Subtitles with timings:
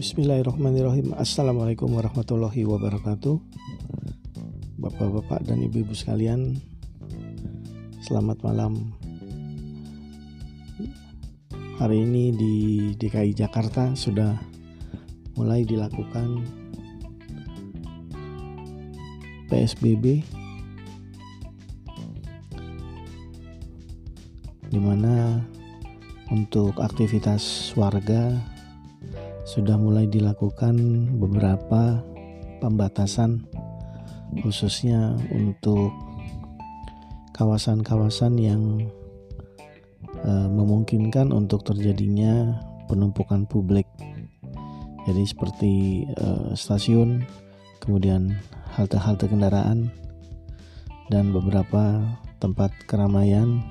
[0.00, 1.12] Bismillahirrahmanirrahim.
[1.12, 3.36] Assalamualaikum warahmatullahi wabarakatuh.
[4.80, 6.56] Bapak-bapak dan ibu-ibu sekalian
[8.00, 8.96] Selamat malam.
[11.76, 12.54] Hari ini di
[12.96, 14.40] DKI Jakarta sudah
[15.36, 16.48] mulai dilakukan
[19.52, 20.24] PSBB
[24.64, 25.44] di mana
[26.32, 28.40] untuk aktivitas warga
[29.50, 30.78] sudah mulai dilakukan
[31.18, 31.98] beberapa
[32.62, 33.42] pembatasan
[34.46, 35.90] khususnya untuk
[37.34, 38.86] kawasan-kawasan yang
[40.22, 43.90] e, memungkinkan untuk terjadinya penumpukan publik.
[45.10, 45.72] Jadi seperti
[46.06, 47.26] e, stasiun,
[47.82, 48.30] kemudian
[48.78, 49.90] halte-halte kendaraan
[51.10, 52.06] dan beberapa
[52.38, 53.66] tempat keramaian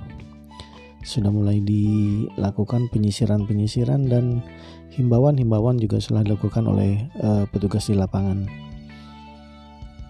[1.04, 4.44] sudah mulai dilakukan penyisiran-penyisiran dan
[4.92, 8.44] himbauan-himbauan juga sudah dilakukan oleh uh, petugas di lapangan.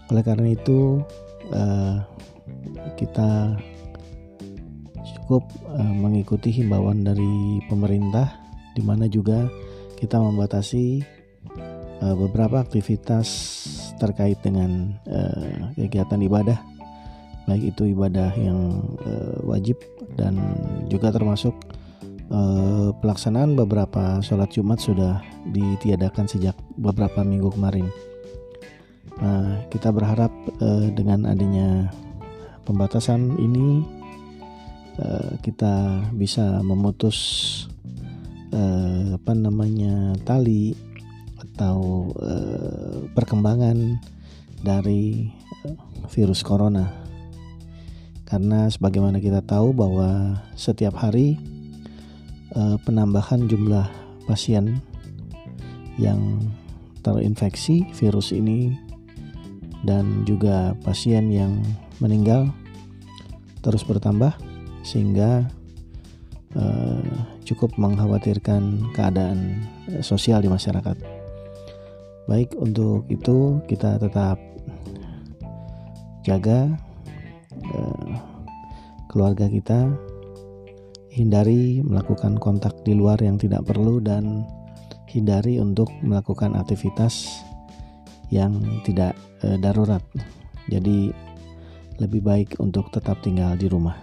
[0.09, 1.05] Oleh karena itu
[1.53, 2.01] uh,
[2.97, 3.53] kita
[4.97, 8.33] cukup uh, mengikuti himbauan dari pemerintah,
[8.73, 9.45] di mana juga
[10.01, 11.05] kita membatasi
[12.01, 13.27] uh, beberapa aktivitas
[14.01, 16.57] terkait dengan uh, kegiatan ibadah,
[17.49, 19.81] baik itu ibadah yang uh, wajib
[20.13, 20.37] dan
[20.85, 21.57] juga termasuk
[22.29, 27.89] uh, pelaksanaan beberapa sholat Jumat sudah ditiadakan sejak beberapa minggu kemarin.
[29.19, 31.89] Nah, kita berharap uh, dengan adanya
[32.69, 33.81] pembatasan ini
[35.01, 37.17] uh, kita bisa memutus
[38.53, 40.77] uh, apa namanya tali
[41.41, 43.97] atau uh, perkembangan
[44.63, 45.27] dari
[46.13, 47.08] virus corona.
[48.29, 51.41] Karena sebagaimana kita tahu bahwa setiap hari
[52.53, 53.89] uh, penambahan jumlah
[54.29, 54.77] pasien
[55.97, 56.37] yang
[57.01, 58.77] terinfeksi virus ini
[59.81, 61.57] dan juga pasien yang
[61.97, 62.53] meninggal
[63.65, 64.31] terus bertambah
[64.85, 65.49] sehingga
[66.53, 67.01] uh,
[67.49, 69.65] cukup mengkhawatirkan keadaan
[70.05, 70.95] sosial di masyarakat.
[72.29, 74.37] Baik untuk itu kita tetap
[76.21, 76.77] jaga
[79.09, 79.89] keluarga kita
[81.09, 84.45] hindari melakukan kontak di luar yang tidak perlu dan
[85.09, 87.41] hindari untuk melakukan aktivitas
[88.29, 90.05] yang tidak e, darurat.
[90.69, 91.09] Jadi
[91.97, 93.97] lebih baik untuk tetap tinggal di rumah.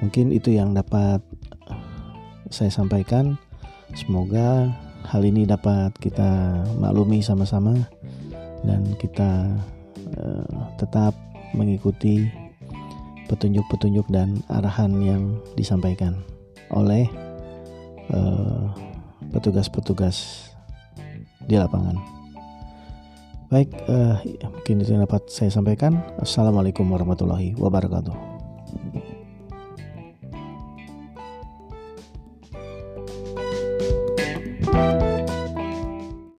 [0.00, 1.20] Mungkin itu yang dapat
[2.48, 3.36] saya sampaikan.
[3.92, 4.72] Semoga
[5.06, 7.76] hal ini dapat kita maklumi sama-sama
[8.66, 9.46] dan kita
[10.14, 11.18] Eh, tetap
[11.50, 12.30] mengikuti
[13.26, 15.22] petunjuk-petunjuk dan arahan yang
[15.58, 16.14] disampaikan
[16.70, 17.10] oleh
[18.14, 18.70] uh,
[19.34, 20.46] petugas-petugas
[21.42, 21.98] di lapangan.
[23.50, 25.98] Baik, uh, mungkin itu yang dapat saya sampaikan.
[26.22, 28.36] Assalamualaikum warahmatullahi wabarakatuh.